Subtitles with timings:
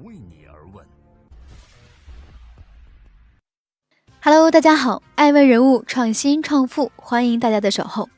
[0.00, 0.84] 为你而问。
[4.22, 8.08] Hello，大家好，爱问人物创新创富，欢迎大家的守候。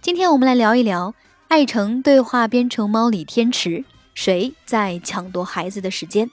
[0.00, 1.14] 今天我们来聊一聊
[1.48, 3.84] 爱城对话编程猫李天池，
[4.14, 6.30] 谁在抢夺孩子的时间？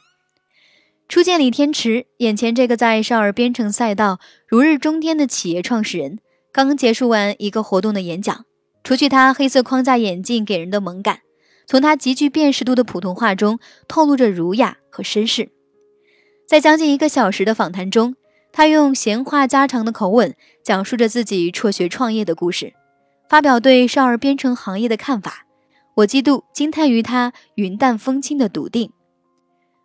[1.09, 6.19] 初见李天池，眼前这个在少儿编程赛道如日中天的企业创始人，
[6.53, 8.45] 刚结束完一个活动的演讲。
[8.83, 11.19] 除去他黑色框架眼镜给人的萌感，
[11.67, 15.49] 从他极具辨识度的普通话中透露着儒雅和绅士。
[16.47, 18.15] 在将近一个小时的访谈中，
[18.53, 22.73] 他用闲话家常的口吻讲述着自己辍学创业的故事，
[23.29, 25.45] 发表对少儿编程行业的看法。
[25.95, 28.91] 我嫉妒惊叹于他云淡风轻的笃定。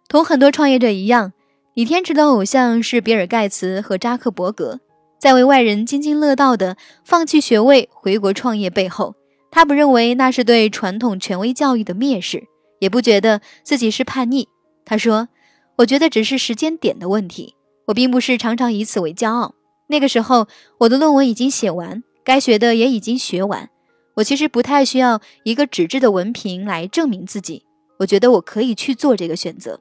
[0.08, 1.32] 同很多创业者一样，
[1.74, 4.78] 李天池的偶像是比尔盖茨和扎克伯格。
[5.18, 9.14] 在为外人津津乐道的放弃学位回国创业背后，
[9.52, 12.48] 他不认为那是对传统权威教育的蔑视，
[12.80, 14.48] 也不觉得自己是叛逆。
[14.84, 15.28] 他说
[15.76, 17.54] ：“我觉得只是时间点的问题。
[17.86, 19.54] 我并不是常常以此为骄傲。
[19.88, 23.68] 那个时候，我的论文已经写完，该学的也已经学完。
[24.14, 27.64] 我其实不太需要一个纸质的文凭来证明自己。
[27.98, 29.80] 我觉得我可以去做这个选择。”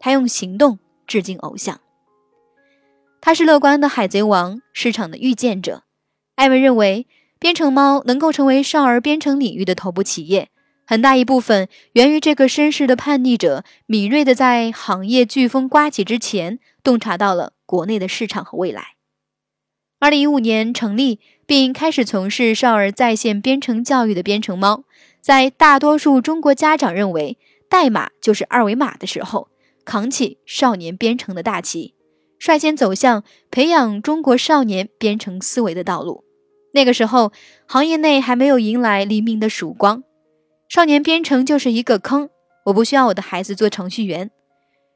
[0.00, 1.78] 他用行动致敬偶像。
[3.20, 5.82] 他是乐观的海贼王市场的预见者。
[6.36, 7.06] 艾文认为，
[7.40, 10.50] 编程猫能够成为少儿编程领域的头部企业，
[10.86, 18.88] 很大一部分源于这个绅士的叛逆者敏锐的在行业飓风刮起之前，洞察到了国内的市场和未来。
[19.98, 24.84] 二零一五年成立并开始从事少儿在线编程教育的编程猫，
[25.22, 27.38] 在大多数中国家长认为
[27.70, 29.48] 代码就是二维码的时候，
[29.86, 31.94] 扛起少年编程的大旗。
[32.38, 36.24] 率先走向培养中国少年编程思维的道路。
[36.72, 37.32] 那个时候，
[37.66, 40.02] 行业内还没有迎来黎明的曙光，
[40.68, 42.28] 少年编程就是一个坑。
[42.66, 44.30] 我不需要我的孩子做程序员，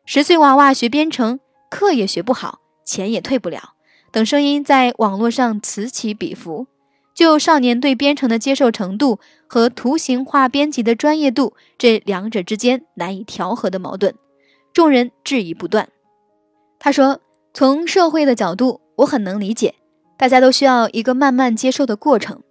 [0.05, 3.75] 十岁娃娃学编程，课也学不好，钱也退不了。
[4.13, 6.67] 等声音在网络上此起彼伏，
[7.15, 14.15] 就少年对编程的接受程度和图形化编辑的专业度这两者之间难以调和的矛盾，
[14.73, 15.89] 众人质疑不断。
[16.79, 17.21] 他说。
[17.57, 19.77] 从社会的角度，我很能理解，
[20.25, 22.43] 大家都需要一个慢慢接受的过程。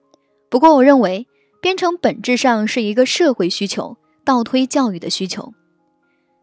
[0.48, 1.26] 不过，我认为
[1.60, 5.56] 编程本质上是一个社会需求，倒推教育的需求。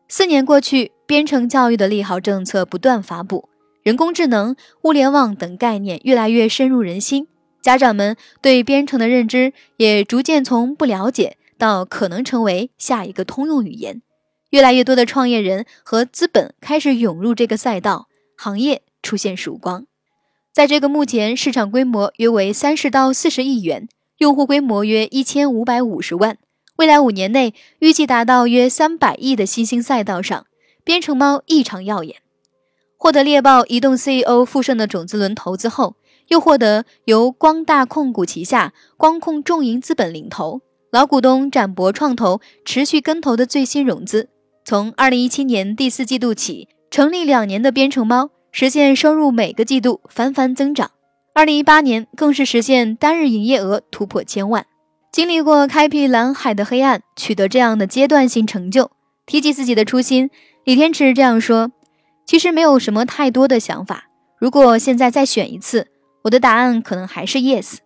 [0.09, 3.49] 四年过去，编程教育的利好政策不断发布，
[3.85, 7.29] 人工智能、物联网等概念越来越深入人心，
[7.63, 14.03] 家长们对编程的认知也逐渐从不了解到可能成为下一个通用语言。
[14.51, 18.09] 越来越多的创业人和资本开始涌入这个赛道。
[18.37, 19.87] 行业出现曙光，
[20.53, 23.89] 在这个目前市场规模约为三十到四十亿元，
[24.19, 26.39] 用户规模约一千五百五十万，
[26.77, 30.47] 未来五年内预计达到约三百亿的新兴赛道上，
[30.83, 32.17] 编程猫异常耀眼。
[32.97, 35.95] 获得猎豹移动 CEO 傅盛的种子轮投资后，
[36.27, 44.29] 又获得由光大控股旗下光控众盈资本领投，老股东展博创投持续跟投的最新融资，
[44.65, 46.69] 从二零一七年第四季度起。
[46.91, 50.91] 成立两年的编程猫实现收入每个季度翻番增长，
[51.35, 54.67] 二零一八年更是实现单日营业额突破千万。
[55.13, 58.91] 经历过开辟蓝海的黑暗，取得这样的阶段性成就。
[59.27, 60.31] 提及自己的初心，
[60.65, 61.71] 李天池这样说
[62.27, 64.09] ：“其实没有什么太多的想法。
[64.39, 65.87] 如果现在再选一次，
[66.23, 67.77] 我的答案可能还是 yes。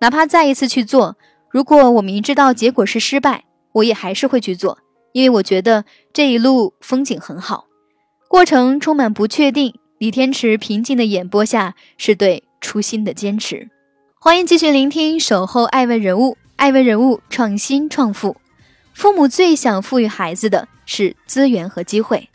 [0.00, 1.16] 哪怕再一次去做，
[1.50, 4.78] 如果我明知道结果是失败，我也还是会去做，
[5.12, 7.66] 因为我觉得这一路风景很好。”
[8.28, 13.68] 过程充满不确定，李天池平静的演播下是对初心的坚持。
[14.20, 18.36] 欢迎继续聆听《守候爱问人物》，爱问人物创新创富。
[18.94, 22.28] 父母最想赋予孩子的是资源和机会。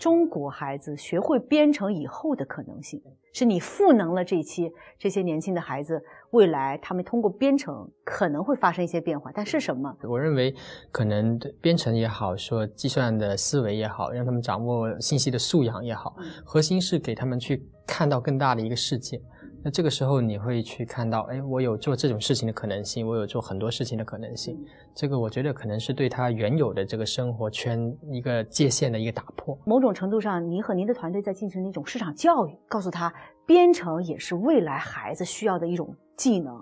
[0.00, 3.02] 中国孩子学会编程以后的可能性，
[3.34, 9.94] 是你赋能了这期这些年轻的孩子，未来他们通过编程可能会发生一些变化，但是什么？
[10.04, 10.54] 我认为
[10.90, 16.16] 可能编程也好，说计算的思维也好，让他们掌握信息的素养也好，
[16.46, 19.20] 核心是给他们去看到更大的一个世界。
[19.62, 24.58] 那这个时候你会去看到，哎，我有做这种事情的可能性，我有做很多事情的可能性。
[24.94, 29.58] 这个我觉得可能是对他原有的这个生活圈一个界限的一个打破。
[29.66, 33.12] 某种程度上，您和您的团队在进行一种市场教育，告诉他
[33.46, 36.56] 编程也是未来孩子需要的一种技能。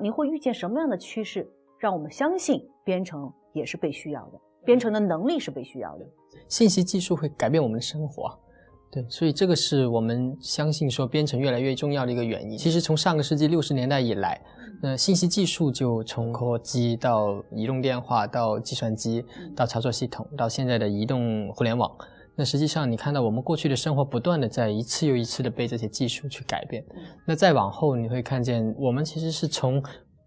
[0.00, 1.48] 您会遇见什么样的趋势，
[1.78, 4.40] 让我们相信编程也是被需要的？
[4.64, 6.06] 编程的能力是被需要的。
[6.48, 8.38] 信息技术会改变我们的生活。
[8.94, 12.56] 对，所以这个是我们相信说编程越来越重要的一个原因。
[12.56, 14.40] 其实从上个世纪六十年代以来，
[14.80, 19.24] 那信息技术就从扩机到移动电话，到计算机，
[19.56, 21.90] 到操作系统，到现在的移动互联网，
[22.36, 26.84] 那实际上你看到我们过去的生活不断的在一次又一次的被这些技术去改变。
[27.26, 29.82] 那再往后你会看见，我们其实是从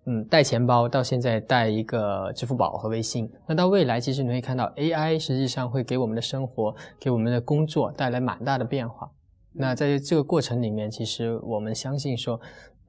[0.07, 3.29] 嗯带钱包到现在带一个支付宝和微信。
[3.45, 9.11] 那到未来，其实你会看到 AI 实际上会给我们的生活、给我们的工作带来蛮大的变化。
[9.53, 12.39] 那在这个过程里面，其实我们相信说。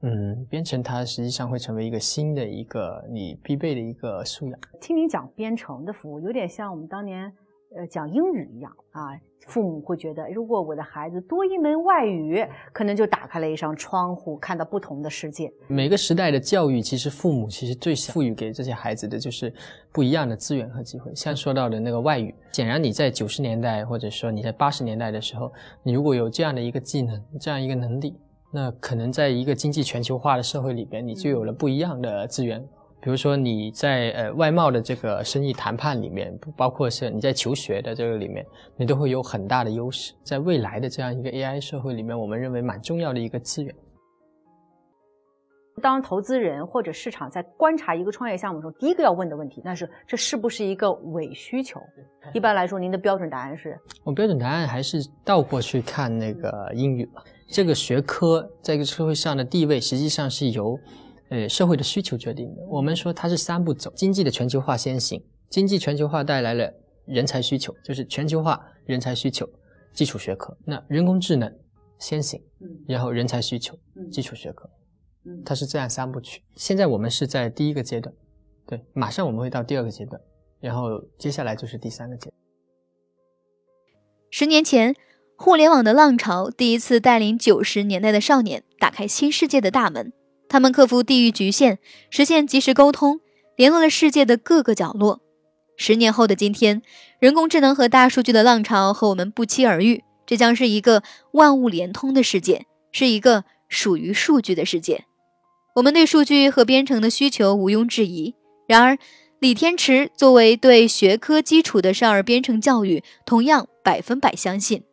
[0.01, 4.57] 嗯，编程它实际上会成为一个新的一个你必备的一个素养。
[4.79, 7.29] 听你讲编程的服务，有点像我们当年
[7.75, 9.19] 呃讲英语一样啊。
[9.47, 15.51] 父母会觉得，如果我的孩子多一门外语，可能就打开了一扇窗户，看到不同的世界。
[15.65, 19.51] 每个时代的教育，其实父母其实最赋予给这些孩子的就是
[19.91, 21.15] 不一样的资源和机会。
[21.15, 25.51] 像说到的那个外语，显然你在九十年代或者说你在八十年代的时候，
[25.81, 28.15] 你如果有这样的一个技能，这样一个能力。
[28.51, 32.63] 那可能在一个经济全球化的社会里边，你就有了不一样的资源。
[33.01, 40.13] 比如说你在呃外贸的这个生意谈判里面，包括是你在求学的这个里面，你都会有很大的优势。
[40.23, 43.73] 在未来的这样一个 AI 社会里面，我们认为蛮重要的一个资源。
[45.81, 51.79] 当投资人或者市场在观察一个创业项目的时候，第一个要问的问题，那是这是不是一个伪需求？
[52.33, 53.79] 一般来说，您的标准答案是？
[54.03, 57.23] 我标准答案还是倒过去看那个英语吧。
[57.47, 60.77] 这个学科在一个社会上的地位，实际上是由，
[61.29, 62.61] 呃，社会的需求决定的。
[62.67, 66.73] 我们说它是三步走：经济的全球化先行，经济全球化带来了
[67.05, 69.47] 人才需求，就是全球化人才需求，
[69.93, 70.57] 基础学科。
[70.65, 71.53] 那人工智能
[71.97, 72.41] 先行，
[72.87, 73.77] 然后人才需求，
[74.11, 74.69] 基础学科，
[75.45, 76.41] 它是这样三部曲。
[76.55, 78.13] 现在我们是在第一个阶段，
[78.67, 80.21] 对，马上我们会到第二个阶段，
[80.59, 82.33] 然后接下来就是第三个阶段。
[84.29, 84.95] 十年前。
[85.41, 90.11] 互联网的浪潮第一次带领九十年代的少年打开新世界的大门，
[90.49, 91.77] 他们克服地域局限，
[92.09, 93.21] 实现即时沟通，
[93.55, 95.21] 联络了世界的各个角落。
[95.77, 96.81] 十年后的今天，
[97.19, 101.03] 人工智能和大数据的浪潮和我们不期而遇，这将是一个
[101.33, 105.05] 万物连通的世界，是一个属于数据的世界。
[105.75, 108.33] 我们对数据和编程的需求毋庸置疑。
[108.67, 108.97] 然而，
[109.37, 114.83] 李天池作为对学科基础的少儿编程教育，同样百分百相信。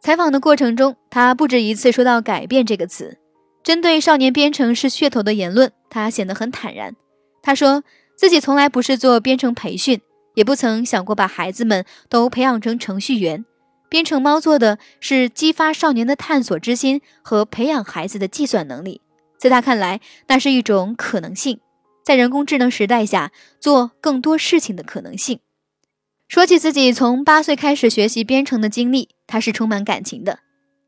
[0.00, 3.19] 采访的过程中，他不止一次说到“改变”这个词。
[3.62, 6.96] 针对少年编程是噱头的言论，他显得很坦然。
[7.42, 7.84] 他说
[8.16, 10.00] 自己从来不是做编程培训，
[10.34, 13.44] 也不曾想过把孩子们都培养成程序员。
[13.88, 19.00] 编程猫做的是激发少年的探索之心和培养孩子的计算能力。
[19.36, 21.60] 在他看来，那是一种可能性，
[22.04, 25.40] 在人工智能时代下做更多事情的可能性。
[26.28, 30.38] 说起自己从八岁开始学习编程的经历，他是充满感情的。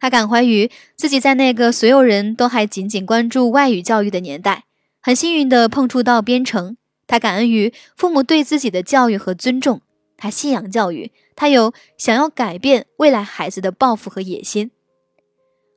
[0.03, 4.65] 他感怀于自己在那个所有人都还紧紧关注外语教育的年代，
[5.01, 6.77] 很幸运地碰触到编程。
[7.07, 9.81] 他感恩于父母对自己的教育和尊重。
[10.17, 14.73] 他信仰教育，他有想要改变未来孩子的抱负和野心。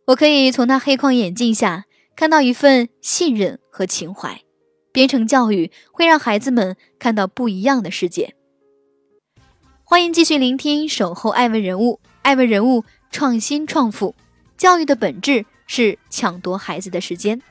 [0.08, 1.86] 我可以从他黑框眼镜下
[2.16, 4.42] 看到一份信任和情怀。
[4.92, 8.34] 编程教育会让孩子们看到不一样的世界。
[9.84, 12.84] 欢迎继续聆听《守候爱问人物》，爱问人物
[13.18, 14.14] 创新创富，
[14.58, 17.42] 教育的本质是抢夺孩子的时间。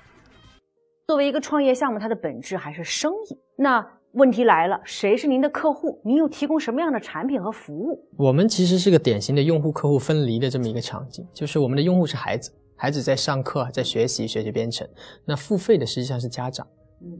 [1.06, 3.38] 作为一个创业项目，它的本质还是生意。
[3.56, 3.82] 那
[4.12, 6.02] 问题来了，谁是您的客户？
[6.04, 8.06] 您又提供什么样的产品和服务？
[8.18, 14.86] 我们其实是个典型的用户客户分离的这么一个场景，就是我们的用户是孩子，孩子在上课，在学习，学习编程。
[15.24, 16.66] 那付费的实际上是家长。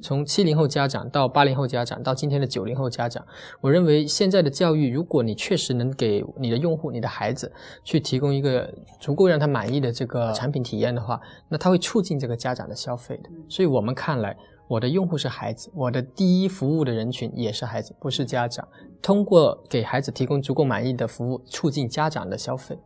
[0.03, 3.25] 从七零后家长到八零后家长到今天的九零后家长，
[3.61, 7.51] 我认为现在的教育，如果你确实能给你的用户、你的孩子
[7.83, 13.31] 去提供一个足够让他满意的这个产品体验的话，那他会促进这个家长的消费的。
[13.49, 14.37] 所以我们看来，
[14.69, 18.67] 我的用户是孩子，我的第一服务的人群也是孩子，不是家长。
[19.01, 22.79] 通过给孩子提供足够满意的服务，促进家长的消费。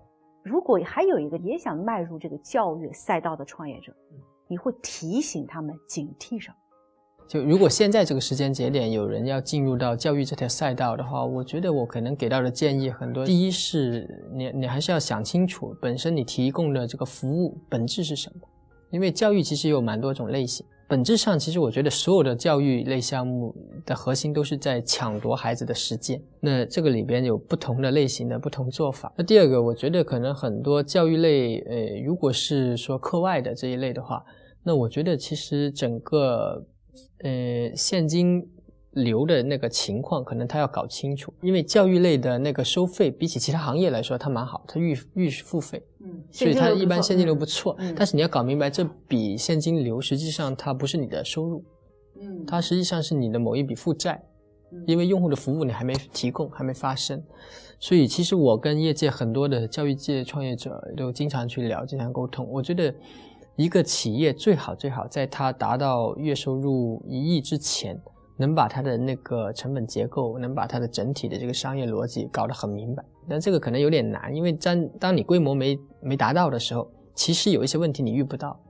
[0.45, 3.93] 如果还有一个也想迈入这个教育赛道的创业者，
[4.49, 6.57] 你会提醒他们警惕什么？
[7.29, 13.23] 就如果现在这个时间节点有人要进入到教育这条赛道的话，我觉得我可能给到的建议很多。
[13.23, 18.41] 第一是你你还是要想清楚本身你提供的这个服务本质是什么，
[18.91, 20.65] 因为教育其实有蛮多种类型。
[20.89, 23.55] 本质上，其实我觉得所有的教育类项目
[23.85, 26.19] 的核心都是在抢夺孩子的时间。
[26.41, 29.13] 那这个里边有不同的类型的不同做法。
[29.19, 34.25] 那第二个，我觉得可能很多教育类，呃，如果是说课外的这一类的话，
[34.63, 36.65] 那我觉得其实整个。
[37.25, 38.47] 呃，现金
[38.93, 47.77] 流的那个情况，可能他要搞清楚，因为教育类的那个收费，比起其他行业来说，它蛮好，它预预付费，嗯，所以它一般现金流不错。
[47.97, 51.65] 但是你要搞明白，这笔现金流实际上它不是你的收入，
[52.21, 54.23] 嗯，它实际上是你的某一笔负债，
[54.87, 57.23] 因为用户的服务你还没提供，还没发生。
[57.81, 62.45] 所以，其实我跟业界很多的教育界创业者都经常去聊，经常沟通。
[62.51, 62.93] 我觉得，
[63.59, 68.01] 一个企业最好最好在它达到月收入一亿之前，
[68.37, 73.05] 能把它的那个成本结构，能把它的整体的这个商业逻辑搞得很明白。
[73.29, 78.61] 但这个可能有点难，因为当当你规模没没达到的时候，其实有一些问题你遇不到。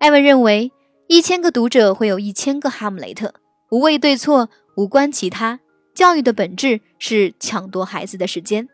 [0.00, 0.70] 艾文认为，
[1.08, 3.32] 一千个读者会有一千个哈姆雷特，
[3.70, 5.60] 无谓对错，无关其他。
[5.94, 8.68] 教育的本质是抢夺孩子的时间。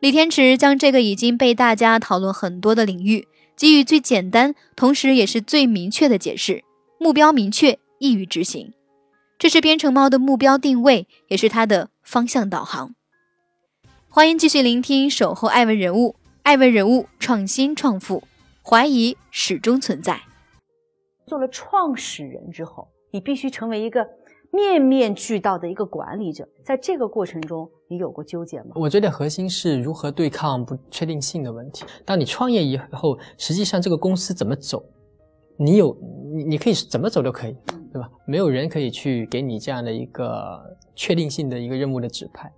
[0.00, 3.28] 李天池将这个已经被大家讨论很多的领域，
[3.60, 6.64] 给予最简单，同时也是最明确的解释：
[6.98, 8.72] 目标明确，易于执行。
[9.38, 12.94] 这是编程猫的目标定位，也是它的方向导航。
[14.08, 16.12] 欢迎继续聆听《守候爱问人物》，
[16.42, 18.22] 爱问人物创新创富，
[18.62, 20.22] 怀疑始终存在。
[21.26, 24.08] 做了创始人之后，你必须成为一个。
[24.52, 28.70] 面面俱到的一个管理者，在这个过程中，你有过纠结吗？
[28.76, 31.84] 我觉得核心是如何对抗不确定性的问题。
[32.06, 34.80] 当你创业以后，实际上这个公司怎么走，
[35.56, 35.96] 你有
[36.32, 37.56] 你你可以怎么走都可以，
[37.92, 38.08] 对吧？
[38.26, 40.60] 没有人可以去给你这样的一个
[40.94, 42.52] 确定性的一个任务的指派。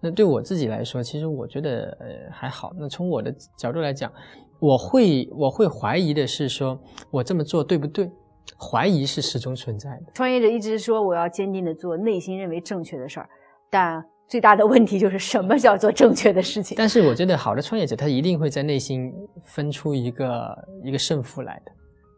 [0.00, 2.72] 那对我自己来说，其实我觉得呃还好。
[2.76, 4.12] 那从我的角度来讲，
[4.58, 6.76] 我会我会怀疑的是说，
[7.12, 8.10] 我这么做对不对？
[8.58, 10.02] 怀疑是始终存在的。
[10.14, 13.28] 创业者一直说我要坚定的做内心认为正确的事儿，
[13.70, 16.76] 但最大的问题就是什么叫做正确的事情？
[16.76, 19.12] 但是我觉得好的创业者他一定会在内心
[19.44, 21.72] 分出一个一个胜负来的。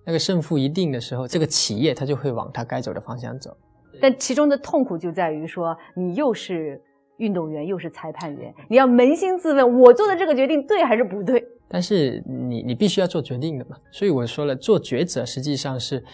[0.09, 3.57] 那个胜负一定的时候，这个企业它就会往它该走的方向走。
[4.01, 6.81] 但其中的痛苦就在于说，你又是
[7.17, 11.45] 运动员又是裁判员，你要扪心自问，我做的这个决定对还是不对？
[11.69, 16.05] 但是你你必须要做决定的嘛，所以我说了，做抉择实际上是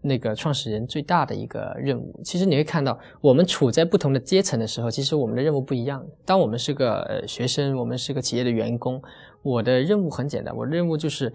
[0.00, 2.20] 那个创始人最大的一个任务。
[2.24, 6.04] 其实你会看到，我们处在不同的阶层的时候，其实我们的任务不一样。
[6.24, 9.02] 当我们是个学生，我们是个企业的员工，
[9.42, 11.32] 我的任务很简单，我的任务就是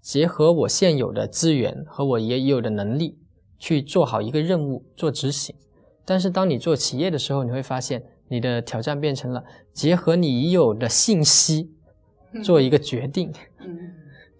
[0.00, 3.18] 结合我现有的资源和我也有的能力
[3.58, 5.54] 去做好一个任务，做执行。
[6.04, 11.70] 但是当你做企业的时候，你会发现你的挑战变成了结合你已有的信息。
[12.44, 13.32] 做一个决定，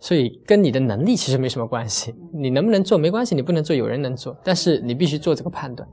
[0.01, 2.15] 所以跟你的能力其实没什么关系。
[2.33, 5.89] 你能不能做没关系，你不能做有人能做，但是你必须做这个判断。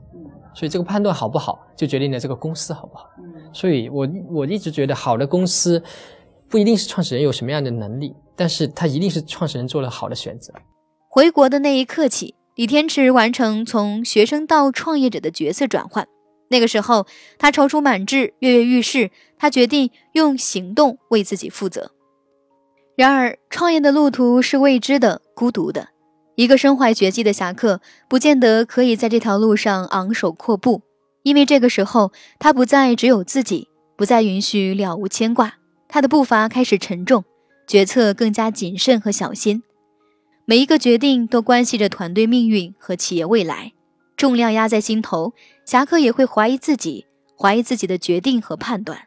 [0.54, 3.04] 所以这个判断好不好，就决定了这个公司好不好。
[3.52, 5.80] 所以我我一直觉得，好的公司
[6.48, 10.52] 不一定是创始人有什么样的能力，但是他一定是创始人做了好的选择。
[11.08, 16.08] 回国的那一刻起，李天池完成从学生到创业者的角色转换。
[16.50, 17.06] 那个时候，
[17.38, 19.10] 他踌躇满志，跃跃欲试。
[19.38, 21.92] 他决定用行动为自己负责。
[22.98, 25.90] 然而，创业的路途是未知的、孤独的。
[26.34, 30.82] 一个身怀绝技的侠客，不见得可以在这条路上昂首阔步，
[31.22, 35.58] 因为这个时候，他不再只有自己，不再允许了无牵挂。
[35.86, 37.22] 他的步伐开始沉重，
[37.68, 39.62] 决策更加谨慎和小心。
[40.44, 43.74] 每一个决定都关系着团队命运和企业未来，
[44.16, 45.34] 重量压在心头。
[45.64, 47.06] 侠客也会怀疑自己，
[47.40, 49.02] 怀疑自己的决定和判断。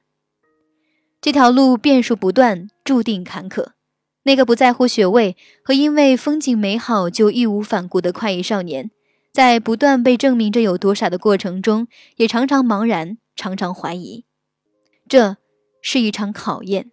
[1.20, 3.72] 这条路变数不断，注定坎坷。
[4.24, 8.92] 那个不在乎学位和因为风景美好就义无反顾的快意少年，
[9.32, 11.88] 在不断被证明着有多傻的过程中，
[12.18, 14.26] 也常常茫然，常常怀疑。
[15.08, 15.38] 这
[15.82, 16.92] 是一场考验。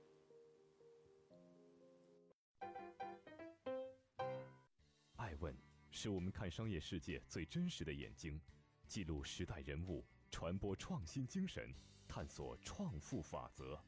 [5.16, 5.54] 爱问
[5.90, 8.40] 是我们看商业世界最真实的眼睛。
[8.87, 11.62] 记录时代人物，传播创新精神，
[12.08, 13.78] 探索创富法则。